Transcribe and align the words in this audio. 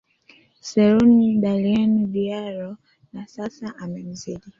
selun 0.69 1.13
dalien 1.43 1.91
diaro 2.13 2.71
na 3.13 3.21
sasa 3.35 3.67
amemzidi 3.83 4.49